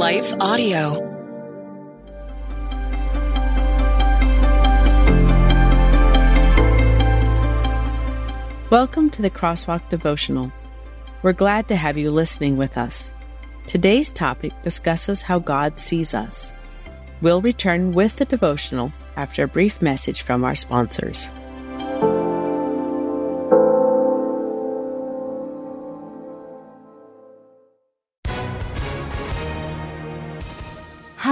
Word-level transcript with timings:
Life 0.00 0.34
Audio. 0.40 0.92
Welcome 8.70 9.10
to 9.10 9.20
the 9.20 9.28
Crosswalk 9.28 9.86
Devotional. 9.90 10.50
We're 11.22 11.34
glad 11.34 11.68
to 11.68 11.76
have 11.76 11.98
you 11.98 12.10
listening 12.10 12.56
with 12.56 12.78
us. 12.78 13.12
Today's 13.66 14.10
topic 14.10 14.54
discusses 14.62 15.20
how 15.20 15.38
God 15.38 15.78
sees 15.78 16.14
us. 16.14 16.50
We'll 17.20 17.42
return 17.42 17.92
with 17.92 18.16
the 18.16 18.24
devotional 18.24 18.94
after 19.16 19.42
a 19.42 19.48
brief 19.48 19.82
message 19.82 20.22
from 20.22 20.44
our 20.44 20.54
sponsors. 20.54 21.28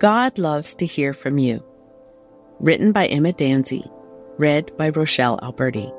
God 0.00 0.38
loves 0.38 0.74
to 0.76 0.86
hear 0.86 1.12
from 1.12 1.36
you. 1.36 1.62
Written 2.58 2.90
by 2.90 3.06
Emma 3.06 3.34
Danzey. 3.34 3.84
Read 4.38 4.74
by 4.78 4.88
Rochelle 4.88 5.38
Alberti. 5.42 5.92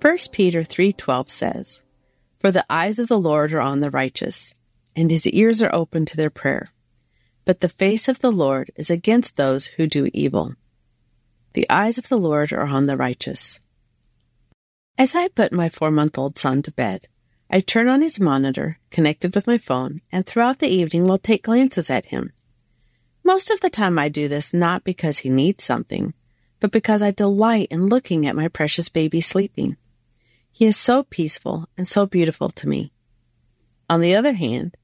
1 0.00 0.32
Peter 0.32 0.64
3:12 0.64 1.30
says, 1.30 1.82
"For 2.40 2.50
the 2.50 2.66
eyes 2.68 2.98
of 2.98 3.06
the 3.06 3.20
Lord 3.20 3.52
are 3.52 3.60
on 3.60 3.78
the 3.78 3.92
righteous, 3.92 4.52
and 4.96 5.12
his 5.12 5.28
ears 5.28 5.62
are 5.62 5.72
open 5.72 6.04
to 6.06 6.16
their 6.16 6.28
prayer. 6.28 6.72
But 7.44 7.60
the 7.60 7.68
face 7.68 8.08
of 8.08 8.18
the 8.18 8.32
Lord 8.32 8.72
is 8.74 8.90
against 8.90 9.36
those 9.36 9.66
who 9.66 9.86
do 9.86 10.10
evil." 10.12 10.54
The 11.52 11.70
eyes 11.70 11.98
of 11.98 12.08
the 12.08 12.18
Lord 12.18 12.52
are 12.52 12.66
on 12.66 12.86
the 12.86 12.96
righteous. 12.96 13.60
As 14.98 15.14
I 15.14 15.28
put 15.28 15.52
my 15.52 15.68
4-month-old 15.68 16.36
son 16.36 16.62
to 16.62 16.72
bed, 16.72 17.06
I 17.50 17.60
turn 17.60 17.88
on 17.88 18.02
his 18.02 18.18
monitor, 18.18 18.78
connected 18.90 19.34
with 19.34 19.46
my 19.46 19.58
phone, 19.58 20.00
and 20.10 20.26
throughout 20.26 20.58
the 20.58 20.68
evening 20.68 21.06
will 21.06 21.18
take 21.18 21.44
glances 21.44 21.88
at 21.90 22.06
him. 22.06 22.32
Most 23.24 23.50
of 23.50 23.60
the 23.60 23.70
time 23.70 23.98
I 23.98 24.08
do 24.08 24.28
this 24.28 24.52
not 24.52 24.84
because 24.84 25.18
he 25.18 25.30
needs 25.30 25.62
something, 25.62 26.14
but 26.60 26.72
because 26.72 27.02
I 27.02 27.10
delight 27.10 27.68
in 27.70 27.88
looking 27.88 28.26
at 28.26 28.36
my 28.36 28.48
precious 28.48 28.88
baby 28.88 29.20
sleeping. 29.20 29.76
He 30.50 30.64
is 30.64 30.76
so 30.76 31.02
peaceful 31.02 31.68
and 31.76 31.86
so 31.86 32.06
beautiful 32.06 32.50
to 32.50 32.68
me. 32.68 32.92
On 33.88 34.00
the 34.00 34.14
other 34.14 34.34
hand, 34.34 34.76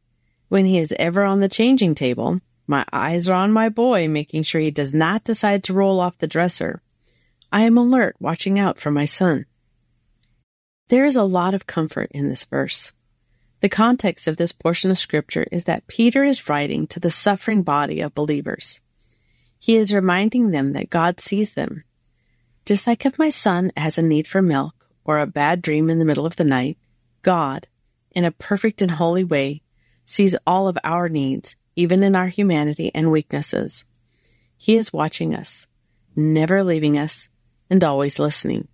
when 0.49 0.67
he 0.67 0.79
is 0.79 0.94
ever 0.99 1.25
on 1.25 1.41
the 1.41 1.49
changing 1.49 1.94
table, 1.94 2.41
my 2.67 2.84
eyes 2.93 3.29
are 3.29 3.34
on 3.34 3.53
my 3.53 3.69
boy, 3.69 4.06
making 4.06 4.44
sure 4.44 4.61
he 4.61 4.71
does 4.71 4.94
not 4.94 5.25
decide 5.25 5.65
to 5.65 5.73
roll 5.73 5.99
off 5.99 6.19
the 6.19 6.27
dresser. 6.27 6.83
I 7.50 7.62
am 7.62 7.77
alert, 7.77 8.17
watching 8.21 8.59
out 8.59 8.79
for 8.79 8.91
my 8.91 9.05
son. 9.05 9.47
There 10.88 11.04
is 11.06 11.16
a 11.16 11.25
lot 11.25 11.54
of 11.54 11.66
comfort 11.66 12.10
in 12.12 12.28
this 12.28 12.44
verse. 12.44 12.93
The 13.60 13.69
context 13.69 14.26
of 14.26 14.37
this 14.37 14.53
portion 14.53 14.91
of 14.91 14.98
Scripture 14.98 15.47
is 15.53 15.65
that 15.65 15.87
Peter 15.87 16.25
is 16.25 16.48
writing 16.48 16.87
to 16.88 17.00
the 17.00 17.10
suffering 17.10 17.62
body 17.62 18.00
of 18.00 18.15
believers. 18.15 18.81
He 19.59 19.76
is 19.76 19.94
reminding 19.94 20.50
them 20.50 20.72
that 20.72 20.91
God 20.91 21.20
sees 21.20 21.54
them. 21.54 21.84
Just 22.66 22.87
like 22.87 23.06
if 23.06 23.19
my 23.19 23.31
son 23.31 23.70
has 23.76 23.98
a 23.98 24.03
need 24.03 24.26
for 24.26 24.43
milk 24.43 24.88
or 25.04 25.19
a 25.19 25.26
bad 25.26 25.62
dream 25.62 25.88
in 25.88 25.98
the 25.98 26.04
middle 26.04 26.26
of 26.26 26.37
the 26.37 26.44
night, 26.44 26.76
God, 27.22 27.69
in 28.10 28.25
a 28.25 28.32
perfect 28.32 28.82
and 28.82 28.91
holy 28.91 29.25
way, 29.25 29.62
sees 30.04 30.37
all 30.47 30.66
of 30.66 30.76
our 30.82 31.09
needs, 31.09 31.54
even 31.76 32.03
in 32.03 32.16
our 32.16 32.28
humanity 32.28 32.91
and 32.94 33.12
weaknesses. 33.12 33.84
He 34.56 34.76
is 34.76 34.93
watching 34.93 35.34
us, 35.34 35.66
never 36.14 36.62
leaving 36.62 36.99
us, 36.99 37.28
and 37.70 37.82
always 37.82 38.19
listening. 38.19 38.69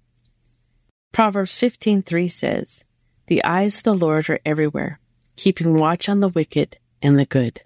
Proverbs 1.13 1.57
15:3 1.57 2.29
says, 2.29 2.85
"The 3.27 3.43
eyes 3.43 3.79
of 3.79 3.83
the 3.83 3.97
Lord 3.97 4.29
are 4.31 4.41
everywhere, 4.45 5.01
keeping 5.37 5.75
watch 5.75 6.09
on 6.09 6.21
the 6.21 6.29
wicked 6.29 6.79
and 7.03 7.19
the 7.19 7.25
good, 7.25 7.63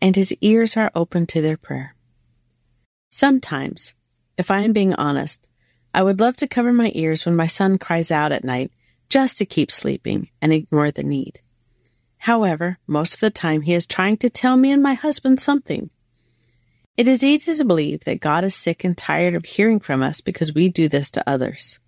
and 0.00 0.16
his 0.16 0.34
ears 0.40 0.76
are 0.76 0.90
open 0.94 1.26
to 1.26 1.40
their 1.40 1.56
prayer." 1.56 1.94
Sometimes, 3.10 3.92
if 4.36 4.50
I 4.50 4.62
am 4.62 4.72
being 4.72 4.94
honest, 4.94 5.46
I 5.94 6.02
would 6.02 6.20
love 6.20 6.36
to 6.38 6.48
cover 6.48 6.72
my 6.72 6.90
ears 6.94 7.26
when 7.26 7.36
my 7.36 7.46
son 7.46 7.78
cries 7.78 8.10
out 8.10 8.32
at 8.32 8.44
night 8.44 8.72
just 9.08 9.38
to 9.38 9.46
keep 9.46 9.70
sleeping 9.70 10.30
and 10.40 10.52
ignore 10.52 10.90
the 10.90 11.02
need. 11.02 11.40
However, 12.18 12.78
most 12.86 13.14
of 13.14 13.20
the 13.20 13.30
time 13.30 13.62
he 13.62 13.74
is 13.74 13.86
trying 13.86 14.16
to 14.18 14.30
tell 14.30 14.56
me 14.56 14.72
and 14.72 14.82
my 14.82 14.94
husband 14.94 15.38
something. 15.38 15.90
It 16.96 17.06
is 17.06 17.22
easy 17.22 17.54
to 17.54 17.64
believe 17.64 18.04
that 18.04 18.20
God 18.20 18.42
is 18.42 18.54
sick 18.54 18.84
and 18.84 18.96
tired 18.96 19.34
of 19.34 19.44
hearing 19.44 19.80
from 19.80 20.02
us 20.02 20.20
because 20.20 20.54
we 20.54 20.68
do 20.68 20.88
this 20.88 21.10
to 21.12 21.28
others 21.28 21.78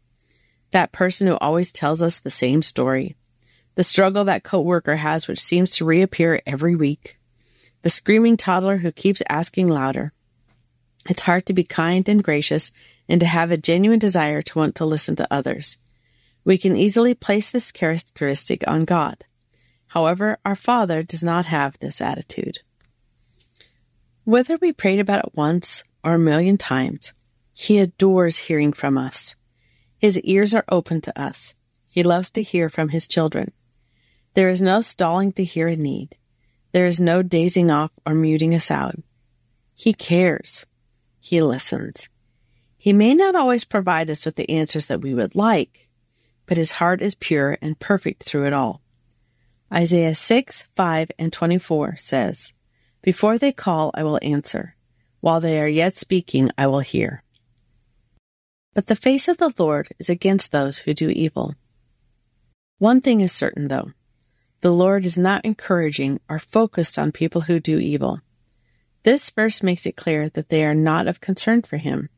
that 0.71 0.93
person 0.93 1.27
who 1.27 1.37
always 1.39 1.73
tells 1.73 2.03
us 2.03 2.19
the 2.19 2.31
same 2.31 2.63
story, 2.63 3.17
the 3.75 3.83
struggle 3.83 4.25
that 4.25 4.45
coworker 4.45 4.97
has 4.97 5.27
which 5.27 5.41
seems 5.41 5.73
to 5.77 5.85
reappear 5.85 6.43
every 6.47 6.77
week, 6.77 7.19
the 7.83 7.91
screaming 7.91 8.37
toddler 8.37 8.79
who 8.79 8.93
keeps 8.93 9.23
asking 9.29 9.69
louder. 9.69 10.13
It's 11.09 11.23
hard 11.23 11.47
to 11.47 11.53
be 11.53 11.65
kind 11.65 12.09
and 12.09 12.23
gracious 12.23 12.73
and 13.09 13.21
to 13.21 13.27
have 13.27 13.51
a 13.51 13.57
genuine 13.57 13.99
desire 13.99 14.43
to 14.43 14.59
want 14.59 14.75
to 14.77 14.85
listen 14.85 15.17
to 15.17 15.33
others. 15.33 15.77
We 16.45 16.59
can 16.59 16.77
easily 16.77 17.15
place 17.15 17.51
this 17.51 17.73
characteristic 17.73 18.65
on 18.67 18.85
God. 18.85 19.25
However, 19.89 20.39
our 20.45 20.55
Father 20.55 21.03
does 21.03 21.25
not 21.25 21.47
have 21.47 21.79
this 21.79 22.01
attitude. 22.01 22.61
Whether 24.25 24.57
we 24.57 24.73
prayed 24.73 25.01
about 25.01 25.25
it 25.25 25.35
once 25.35 25.83
or 26.05 26.15
a 26.15 26.19
million 26.19 26.57
times, 26.57 27.13
He 27.53 27.79
adores 27.79 28.39
hearing 28.39 28.73
from 28.73 28.97
us. 28.97 29.35
His 30.01 30.19
ears 30.21 30.55
are 30.55 30.65
open 30.71 31.03
to 31.03 31.21
us. 31.21 31.53
He 31.91 32.03
loves 32.03 32.31
to 32.31 32.43
hear 32.43 32.71
from 32.71 32.89
his 32.89 33.07
children. 33.07 33.53
There 34.33 34.49
is 34.49 34.63
no 34.63 34.81
stalling 34.81 35.33
to 35.33 35.45
hear 35.45 35.69
a 35.69 35.77
need. 35.77 36.17
There 36.73 36.87
is 36.87 36.99
no 36.99 37.23
dazing 37.23 37.71
off 37.71 37.91
or 38.07 38.15
muting 38.15 38.55
us 38.55 38.71
out. 38.71 38.97
He 39.75 39.93
cares. 39.93 40.65
He 41.21 41.43
listens. 41.43 42.09
He 42.79 42.95
may 42.95 43.13
not 43.13 43.35
always 43.35 43.67
provide 43.67 44.09
us 44.09 44.25
with 44.25 44.37
the 44.37 44.49
answers 44.49 44.87
that 44.87 45.03
we 45.03 45.13
would 45.13 45.35
like, 45.35 45.91
but 46.47 46.57
his 46.57 46.73
heart 46.73 47.03
is 47.03 47.15
pure 47.15 47.59
and 47.61 47.79
perfect 47.79 48.23
through 48.23 48.47
it 48.47 48.55
all. 48.55 48.81
Isaiah 49.71 50.15
6, 50.15 50.65
5, 50.77 51.11
and 51.19 51.31
24 51.31 51.97
says, 51.99 52.55
Before 53.03 53.37
they 53.37 53.53
call, 53.53 53.91
I 53.93 54.03
will 54.03 54.19
answer. 54.23 54.77
While 55.21 55.41
they 55.41 55.61
are 55.61 55.69
yet 55.69 55.95
speaking, 55.95 56.51
I 56.57 56.69
will 56.69 56.81
hear. 56.81 57.23
But 58.75 58.87
the 58.87 58.97
face 58.97 59.27
of 59.29 59.39
the 59.39 59.53
Lord 59.59 59.89
is 59.99 60.09
against 60.09 60.53
those 60.53 60.79
who 60.79 60.95
do 60.95 61.11
evil. 61.11 61.55
One 62.79 63.01
thing 63.01 63.21
is 63.21 63.33
certain, 63.33 63.69
though 63.69 63.93
the 64.61 64.73
Lord 64.73 65.07
is 65.07 65.17
not 65.17 65.45
encouraging 65.45 66.21
or 66.29 66.39
focused 66.39 66.99
on 66.99 67.13
people 67.13 67.43
who 67.43 67.61
do 67.61 67.79
evil. 67.79 68.21
This 69.03 69.31
verse 69.31 69.63
makes 69.63 69.87
it 69.87 69.97
clear 69.97 70.29
that 70.31 70.51
they 70.51 70.65
are 70.65 70.75
not 70.75 71.09
of 71.09 71.21
concern 71.21 71.63
for 71.63 71.79
him. 71.79 72.11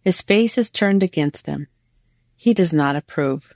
His 0.00 0.22
face 0.22 0.56
is 0.56 0.70
turned 0.70 1.02
against 1.02 1.44
them. 1.44 1.68
He 2.36 2.54
does 2.54 2.72
not 2.72 2.96
approve. 2.96 3.54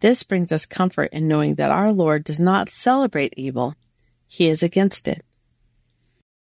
This 0.00 0.22
brings 0.22 0.52
us 0.52 0.66
comfort 0.66 1.10
in 1.12 1.26
knowing 1.26 1.54
that 1.56 1.70
our 1.70 1.92
Lord 1.92 2.24
does 2.24 2.38
not 2.38 2.68
celebrate 2.68 3.34
evil, 3.36 3.74
he 4.26 4.48
is 4.48 4.62
against 4.62 5.08
it. 5.08 5.24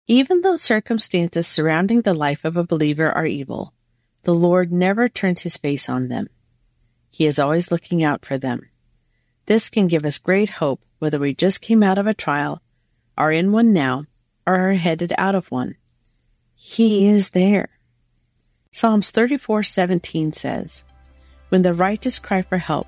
Even 0.07 0.41
though 0.41 0.57
circumstances 0.57 1.47
surrounding 1.47 2.03
the 2.03 2.15
life 2.15 2.45
of 2.45 2.57
a 2.57 2.67
believer 2.67 3.11
are 3.11 3.27
evil, 3.27 3.75
the 4.23 4.35
Lord 4.35 4.73
never 4.73 5.09
turns 5.09 5.43
his 5.43 5.57
face 5.57 5.89
on 5.89 6.09
them. 6.09 6.29
He 7.11 7.27
is 7.27 7.39
always 7.39 7.71
looking 7.71 8.03
out 8.03 8.25
for 8.25 8.39
them. 8.39 8.69
This 9.47 9.69
can 9.69 9.89
give 9.89 10.05
us 10.05 10.19
great 10.19 10.51
hope 10.51 10.81
whether 10.99 11.19
we 11.19 11.35
just 11.35 11.61
came 11.61 11.83
out 11.83 11.99
of 11.99 12.07
a 12.07 12.15
trial, 12.15 12.63
are 13.19 13.33
in 13.33 13.51
one 13.51 13.73
now, 13.73 14.05
or 14.47 14.71
are 14.71 14.75
headed 14.75 15.13
out 15.19 15.35
of 15.35 15.51
one. 15.51 15.75
He 16.55 17.09
is 17.09 17.31
there. 17.31 17.71
Psalms 18.71 19.11
34:17 19.11 20.33
says, 20.33 20.85
"When 21.49 21.63
the 21.63 21.75
righteous 21.75 22.21
cry 22.21 22.43
for 22.43 22.59
help, 22.59 22.87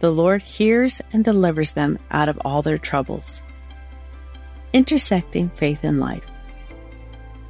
the 0.00 0.10
Lord 0.10 0.42
hears 0.42 1.00
and 1.12 1.24
delivers 1.24 1.72
them 1.72 2.00
out 2.10 2.28
of 2.28 2.40
all 2.44 2.62
their 2.62 2.78
troubles." 2.78 3.42
Intersecting 4.72 5.48
faith 5.50 5.84
and 5.84 6.00
life. 6.00 6.24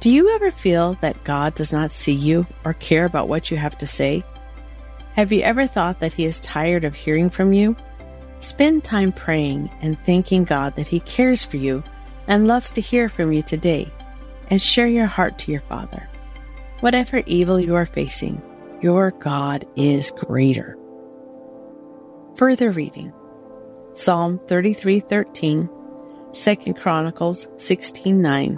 Do 0.03 0.11
you 0.11 0.35
ever 0.35 0.51
feel 0.51 0.97
that 0.99 1.23
God 1.23 1.55
does 1.55 1.71
not 1.71 1.89
see 1.89 2.11
you 2.11 2.45
or 2.65 2.73
care 2.73 3.05
about 3.05 3.29
what 3.29 3.49
you 3.49 3.55
have 3.55 3.77
to 3.77 3.87
say? 3.87 4.21
Have 5.13 5.31
you 5.31 5.39
ever 5.43 5.65
thought 5.65 6.01
that 6.01 6.11
He 6.11 6.25
is 6.25 6.41
tired 6.41 6.83
of 6.83 6.93
hearing 6.93 7.29
from 7.29 7.53
you? 7.53 7.77
Spend 8.41 8.83
time 8.83 9.13
praying 9.13 9.71
and 9.81 9.97
thanking 10.03 10.43
God 10.43 10.75
that 10.75 10.87
He 10.87 10.99
cares 10.99 11.45
for 11.45 11.55
you 11.55 11.85
and 12.27 12.47
loves 12.47 12.69
to 12.71 12.81
hear 12.81 13.07
from 13.07 13.31
you 13.31 13.41
today, 13.41 13.89
and 14.49 14.61
share 14.61 14.87
your 14.87 15.05
heart 15.05 15.39
to 15.39 15.53
your 15.53 15.61
Father. 15.61 16.09
Whatever 16.81 17.23
evil 17.25 17.57
you 17.57 17.75
are 17.75 17.85
facing, 17.85 18.41
your 18.81 19.11
God 19.11 19.63
is 19.77 20.11
greater. 20.11 20.77
Further 22.35 22.71
reading 22.71 23.13
Psalm 23.93 24.37
33:13, 24.37 25.69
2 26.33 26.73
Chronicles 26.73 27.47
16:9, 27.55 28.57